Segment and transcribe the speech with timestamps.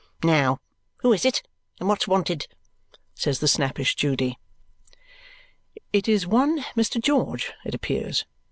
[0.23, 0.57] "Now!
[1.03, 1.47] Who is it,
[1.79, 2.47] and what's wanted?"
[3.13, 4.39] says the snappish Judy.
[5.93, 6.99] It is one Mr.
[6.99, 8.25] George, it appears.